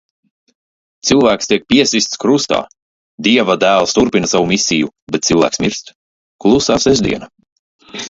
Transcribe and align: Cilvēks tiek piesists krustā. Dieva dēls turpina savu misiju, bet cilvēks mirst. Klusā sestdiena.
Cilvēks 1.09 1.51
tiek 1.51 1.67
piesists 1.73 2.21
krustā. 2.23 2.59
Dieva 3.29 3.59
dēls 3.67 3.95
turpina 3.99 4.33
savu 4.35 4.51
misiju, 4.55 4.93
bet 5.15 5.31
cilvēks 5.31 5.65
mirst. 5.69 5.97
Klusā 6.47 6.83
sestdiena. 6.91 7.35